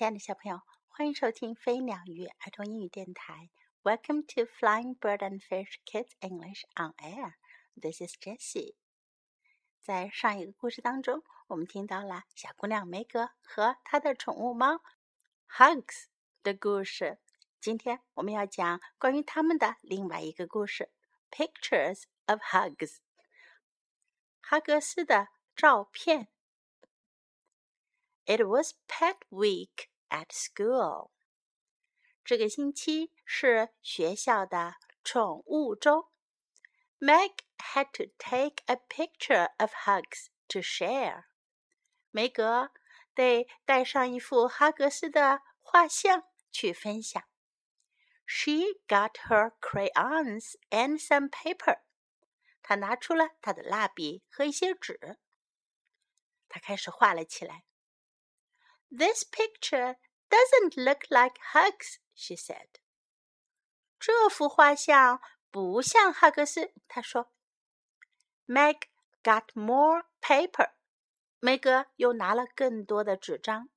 [0.00, 3.50] 亲爱的小朋友，欢迎收听飞鸟与儿童英语电台。
[3.82, 7.34] Welcome to Flying Bird and Fish Kids English on Air.
[7.78, 8.76] This is Jessie.
[9.82, 14.80] 在上一个故事当中，我们听到了小姑娘梅格和她的宠物猫
[15.50, 16.06] Hugs
[16.42, 17.18] 的故事。
[17.60, 20.90] 今天我们要讲关于他们的另外一个故事
[21.30, 23.00] ：Pictures of Hugs。
[24.40, 26.28] 哈格斯的照片。
[28.24, 31.11] It was Pet Week at school。
[32.23, 36.11] 这个星期是学校的宠物周。
[36.99, 41.25] Meg had to take a picture of Hugs to share。
[42.11, 42.71] 梅格
[43.13, 47.21] 得带上一幅哈格斯的画像去分享。
[48.25, 51.81] She got her crayons and some paper。
[52.63, 55.19] 她拿出了她的蜡笔和一些纸。
[56.47, 57.65] 她开始画了起来。
[58.91, 59.95] this picture
[60.30, 62.78] doesn't look like Hugs," she said.
[64.00, 67.32] "这幅画像不像哈格斯。"他说。
[68.50, 68.88] Meg
[69.22, 70.72] got more paper.
[71.38, 73.68] 梅格又拿了更多的纸张。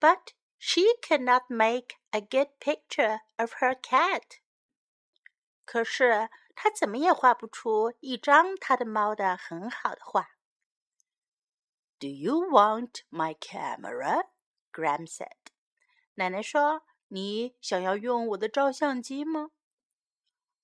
[0.00, 4.38] But she cannot make a good picture of her cat.
[5.66, 10.30] 可是她怎么也画不出一张她的猫的很好的画。
[11.98, 14.24] Do you want my camera?
[14.72, 15.41] Gram said.
[16.15, 19.51] 奶奶说：“你想要用我的照相机吗？”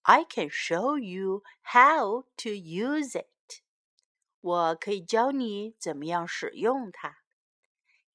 [0.03, 3.61] I can show you how to use it.
[4.41, 7.19] 我可以教你怎么样使用它。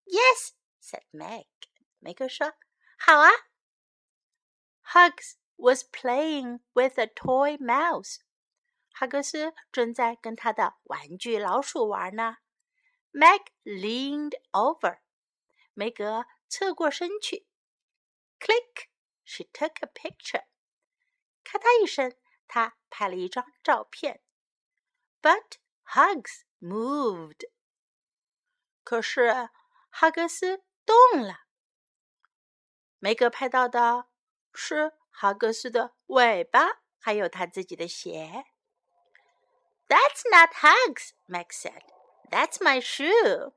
[0.05, 0.52] Yes,
[0.83, 1.47] said Meg.
[1.98, 2.55] 梅格说：“
[2.98, 3.30] 好啊。”
[4.92, 8.19] Hugs was playing with a toy mouse.
[8.92, 12.38] 哈格斯正在跟他的玩具老鼠玩呢。
[13.12, 14.98] Meg leaned over.
[15.74, 17.47] 梅格 侧过身去。
[18.39, 18.89] Click,
[19.25, 20.45] she took a picture.
[21.43, 22.15] 咔嗒一声，
[22.47, 24.21] 她拍了一张照片。
[25.19, 25.53] But
[25.83, 27.49] Hugs moved.
[28.83, 29.49] 可是
[29.89, 31.45] 哈格斯动了。
[32.99, 34.05] 梅格拍到的
[34.53, 38.45] 是哈格斯的尾巴，还有他自己的鞋。
[39.87, 41.81] That's not Hugs, Meg said.
[42.30, 43.53] That's my shoe.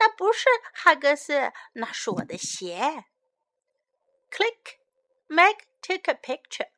[0.00, 3.06] 那不是哈格斯，那是我的鞋。
[4.30, 4.78] Click,
[5.28, 6.70] Meg took a picture.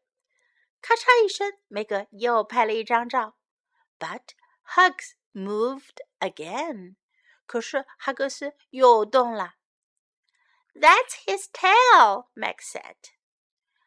[0.81, 3.37] 咔嚓一声，梅格又拍了一张照。
[3.99, 4.23] But
[4.75, 6.97] Hugs moved again.
[7.47, 9.55] 可是哈格斯又动了。
[10.75, 12.97] That's his tail, Meg said.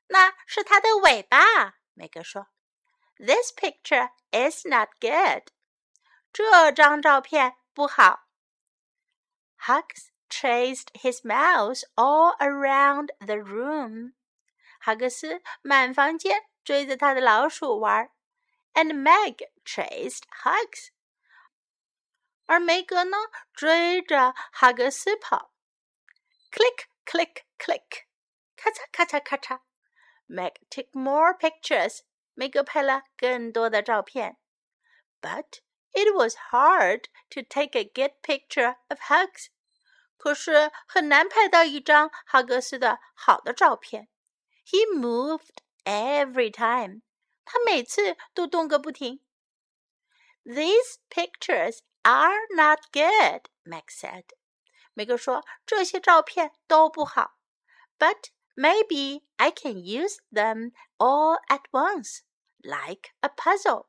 [0.07, 2.47] 那是他的尾巴，梅格说。
[3.15, 5.53] This picture is not good.
[6.33, 8.24] 这张照片不好。
[9.67, 14.13] Hugs chased his mouse all around the room.
[14.79, 18.09] 哈格斯满房间追着他的老鼠玩，
[18.73, 20.89] and Meg chased Hugs.
[22.45, 23.17] 而梅格呢，
[23.53, 25.53] 追着哈格斯跑。
[26.51, 28.05] Click, click, click，
[28.57, 29.61] 咔嚓咔嚓咔嚓。
[30.27, 32.01] Meg took more pictures.
[32.33, 34.37] 梅格拍了更多的照片。
[35.21, 35.59] But
[35.95, 39.49] it was hard to take a good picture of Hugs.
[40.17, 44.07] 可是很难拍到一张哈格斯的好的照片。
[44.65, 47.01] He moved every time.
[47.43, 49.21] 他每次都动个不停。
[50.43, 54.25] These pictures are not good, Meg said.
[54.93, 57.37] 梅格说这些照片都不好。
[57.97, 62.21] But maybe I can use them all at once,
[62.59, 63.87] like a puzzle.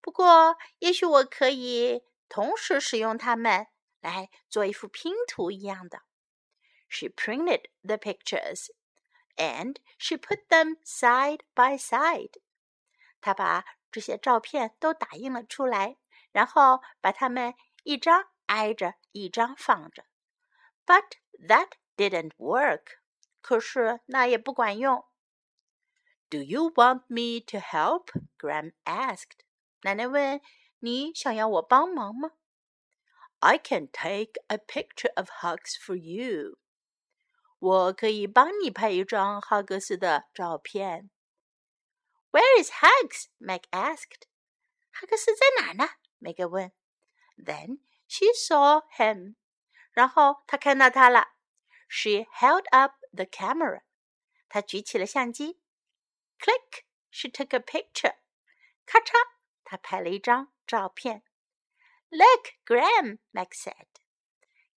[0.00, 3.66] 不过，也许我可以同时使用它们
[4.00, 6.02] 来做一幅拼图一样的。
[6.88, 8.68] She printed the pictures
[9.36, 12.40] and she put them side by side.
[13.20, 15.98] 她把这些照片都打印了出来，
[16.32, 20.04] 然后把它们一张挨着一张放着。
[20.86, 21.12] But
[21.46, 22.98] that didn't work.
[23.40, 25.04] 可是那也不管用。
[26.30, 28.08] Do you want me to help?
[28.38, 29.40] Gram asked.
[29.82, 30.40] 奶奶问
[30.80, 32.32] ：“你想要我帮忙吗
[33.38, 36.58] ？”I can take a picture of Hugs for you。
[37.60, 41.10] 我可以帮你拍一张哈格斯的照片。
[42.32, 43.26] Where is Hugs?
[43.38, 44.26] Meg asked.
[44.90, 45.90] 哈格斯在哪呢
[46.20, 46.72] ？？”Meg 问。
[47.36, 47.78] Then
[48.08, 49.36] she saw him.
[49.92, 51.28] 然后她看到他了。
[51.88, 53.82] She held up the camera.
[54.48, 55.60] 她举起了相机。
[56.40, 56.84] Click!
[57.10, 58.16] She took a picture.
[58.84, 59.37] 咔嚓！
[59.70, 61.22] 他拍了一张照片。
[62.08, 63.86] Look, Gram, Meg said.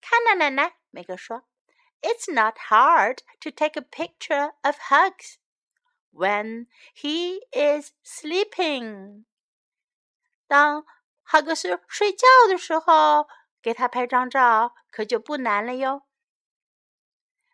[0.02, 1.48] 看啊，奶奶，梅格说。
[2.02, 5.36] It's not hard to take a picture of Hugs
[6.12, 9.24] when he is sleeping.
[10.48, 10.86] 当
[11.24, 13.30] 哈格斯睡觉的时候，
[13.62, 16.04] 给他拍张照可就不难了哟。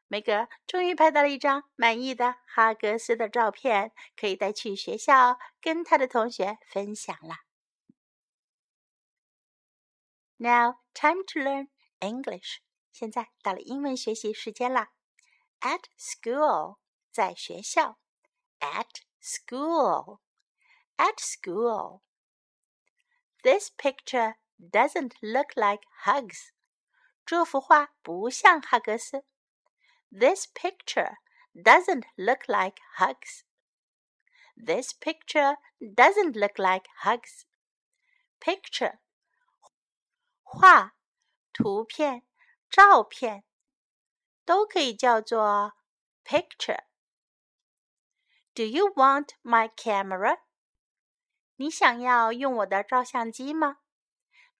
[0.10, 7.36] 梅格终于拍到了一张满意的哈格斯的照片，可以带去学校跟他的同学分享了。
[10.38, 11.68] Now time to learn
[12.00, 12.60] English。
[12.92, 14.92] 现在到了英文学习时间啦。
[15.60, 16.78] At school，
[17.12, 18.00] 在学校。
[18.60, 20.20] At school，at
[21.18, 22.02] school。
[23.44, 26.52] This picture doesn't look like hugs。
[27.26, 29.26] 这幅画不像哈格斯。
[30.11, 31.19] This picture
[31.55, 33.45] doesn't look like hugs.
[34.57, 37.45] This picture doesn't look like hugs.
[38.41, 38.99] Picture
[40.43, 40.95] 画、
[41.53, 42.27] 图片、
[42.69, 43.45] 照片
[44.45, 45.75] 都可以叫做
[46.25, 50.41] picture。Do you want my camera？
[51.57, 53.79] 你想要用我的照相机吗？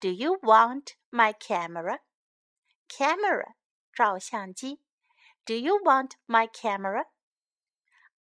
[0.01, 2.01] Do you want my camera?
[2.89, 3.55] Camera
[3.93, 4.83] 照相机。
[5.47, 7.07] Do you want my camera?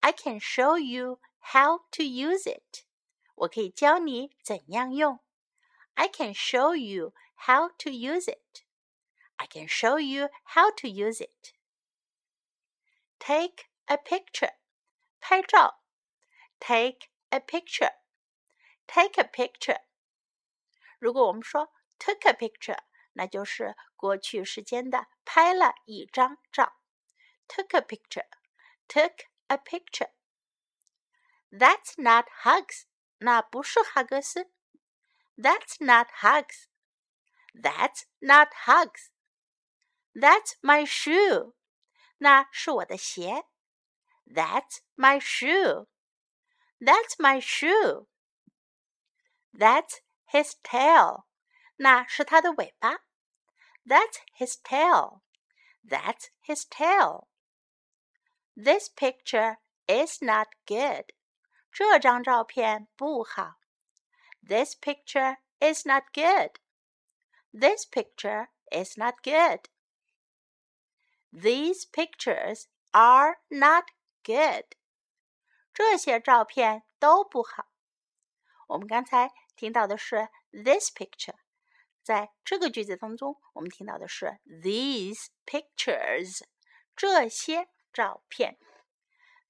[0.01, 1.21] I can show you
[1.53, 2.85] how to use it.
[3.35, 5.21] 我可以教你怎样用。
[5.95, 7.13] I can show you
[7.47, 8.65] how to use it.
[9.37, 11.53] I can show you how to use it.
[13.19, 14.55] Take a picture.
[15.21, 15.83] 拍照。
[16.59, 17.93] Take a picture.
[18.87, 19.81] Take a picture.
[20.99, 22.79] 如果我们说 took a picture，
[23.13, 26.73] 那就是过去时间的拍了一张照。
[27.49, 28.29] Took a picture.
[28.89, 30.13] Took a picture.
[31.51, 32.87] That's not hugs.
[33.19, 34.51] 那不是哈格斯。
[35.37, 36.67] That's not hugs.
[37.55, 39.11] That's not hugs.
[40.15, 41.55] That's my shoe.
[42.19, 43.45] 那是我的鞋。
[44.27, 45.87] That's my shoe.
[46.81, 48.07] That's my shoe.
[49.53, 51.25] That's his tail.
[51.77, 53.01] 那是他的尾巴。
[53.85, 55.21] That's his tail.
[55.85, 57.29] That's his tail.
[58.57, 61.15] This picture is not good.
[61.71, 63.59] 这张照片不好。
[64.47, 66.53] This picture is not good.
[67.53, 69.69] This picture is not good.
[71.33, 73.87] These pictures are not
[74.23, 74.77] good.
[75.73, 77.69] 这些照片都不好。
[78.69, 81.37] 我们刚才听到的是 this picture，
[82.03, 86.43] 在这个句子当中，我们听到的是 these pictures，
[86.95, 88.59] 这些 照片。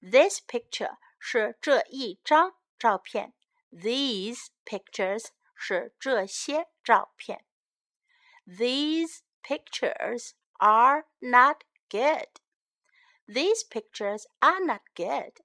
[0.01, 3.33] This picture 是这一张照片，
[3.71, 7.45] these pictures 是这些照片。
[8.45, 12.27] These pictures are not good.
[13.25, 15.41] These pictures are not good.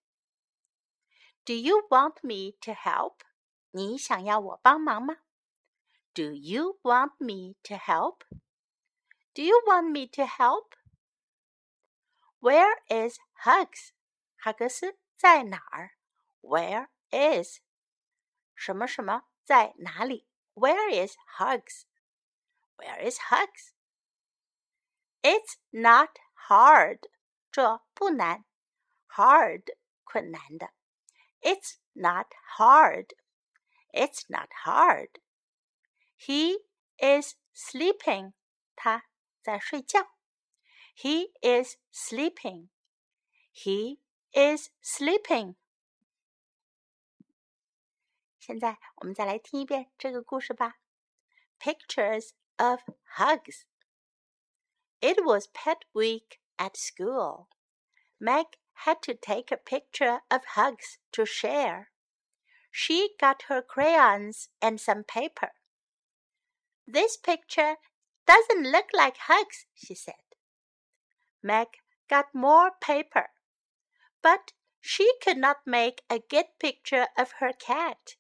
[1.44, 3.20] Do you want me to help?
[3.70, 5.18] 你想要我帮忙吗？
[6.12, 8.24] Do you want me to help?
[9.34, 10.74] Do you want me to help?
[12.42, 13.90] Where is Hugs?
[14.36, 15.96] 哈格斯在哪儿？
[16.40, 17.58] Where is
[18.54, 20.26] 什么什么在哪里？
[20.54, 21.84] Where is Hugs?
[22.76, 23.72] Where is Hugs?
[25.22, 26.10] It's not
[26.48, 27.08] hard.
[27.50, 28.44] 这不难，
[29.08, 29.64] hard
[30.04, 30.72] 困难的。
[31.40, 33.14] It's not hard.
[33.92, 35.20] It's not hard.
[36.16, 36.58] He
[36.98, 38.34] is sleeping.
[38.76, 39.04] 他
[39.42, 40.08] 在睡觉。
[40.94, 42.68] He is sleeping.
[43.52, 44.00] He
[44.32, 45.56] is sleeping.
[48.38, 50.80] 现在我们再来听一遍这个故事吧。
[51.58, 52.80] Pictures of
[53.16, 53.64] hugs.
[55.00, 57.48] It was pet week at school.
[58.18, 58.46] Meg
[58.84, 61.90] had to take a picture of hugs to share.
[62.70, 65.52] She got her crayons and some paper.
[66.86, 67.76] This picture
[68.26, 70.14] doesn't look like hugs, she said.
[71.43, 71.67] Meg
[72.09, 73.29] got more paper,
[74.21, 78.15] but she could not make a good picture of her cat.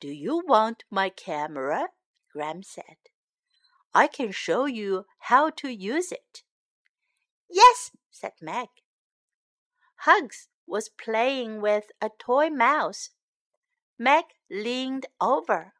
[0.00, 1.88] Do you want my camera?
[2.32, 2.98] Gram said.
[3.94, 6.42] I can show you how to use it.
[7.48, 8.68] Yes, said Meg.
[10.02, 13.10] Hugs was playing with a toy mouse.
[13.98, 15.74] Meg leaned over.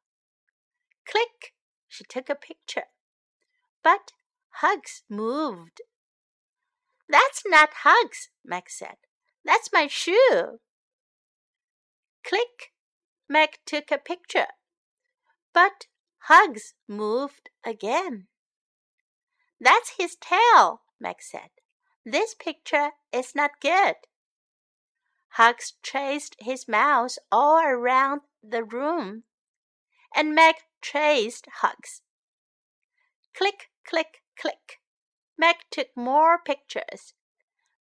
[1.07, 1.55] Click!
[1.87, 2.87] She took a picture.
[3.83, 4.12] But
[4.61, 5.83] Hugs moved.
[7.09, 8.97] That's not Hugs, Meg said.
[9.45, 10.59] That's my shoe.
[12.25, 12.73] Click!
[13.29, 14.49] Meg took a picture.
[15.53, 15.87] But
[16.23, 18.27] Hugs moved again.
[19.61, 21.50] That's his tail, Meg said.
[22.05, 23.95] This picture is not good.
[25.35, 29.23] Hugs chased his mouse all around the room,
[30.17, 32.03] and Meg chased Hugs.
[33.37, 34.80] Click, click, click.
[35.38, 37.14] Meg took more pictures,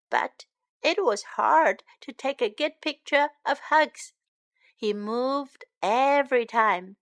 [0.09, 0.45] but
[0.81, 4.13] it was hard to take a good picture of Hugs.
[4.75, 6.95] He moved every time.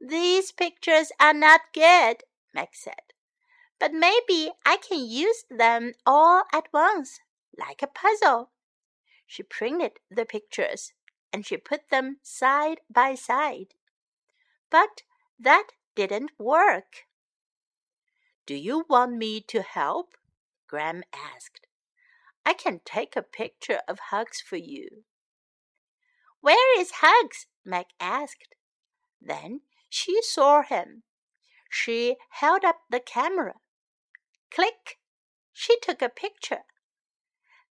[0.00, 3.12] These pictures are not good, Meg said,
[3.78, 7.20] but maybe I can use them all at once,
[7.56, 8.50] like a puzzle.
[9.26, 10.92] She printed the pictures
[11.32, 13.74] and she put them side by side.
[14.70, 15.02] But
[15.38, 17.06] that didn't work.
[18.52, 20.14] Do you want me to help?
[20.68, 21.66] Gram asked.
[22.44, 25.04] I can take a picture of Hugs for you.
[26.42, 27.46] Where is Hugs?
[27.64, 28.54] Meg asked.
[29.22, 31.02] Then she saw him.
[31.70, 33.54] She held up the camera.
[34.50, 34.98] Click!
[35.54, 36.64] She took a picture.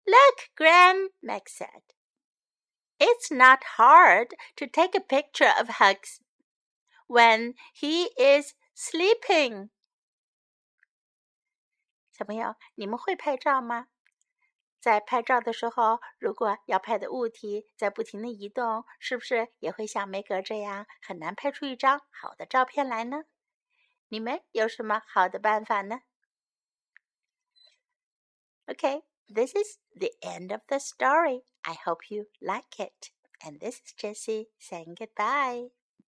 [0.09, 1.93] Look, Gram, Meg said.
[2.99, 6.23] It's not hard to take a picture of Hugs
[7.07, 9.69] when he is sleeping.
[12.21, 13.87] 小朋友，你们会拍照吗？
[14.79, 23.25] 在拍照的时候，如果要拍的物体在不停的移动，是不是也会像梅格这样很难拍出一张好的照片来呢？
[24.09, 26.03] 你们有什么好的办法呢
[28.67, 31.45] ？Okay, this is the end of the story.
[31.63, 33.13] I hope you like it.
[33.39, 35.71] And this is Jessie saying goodbye.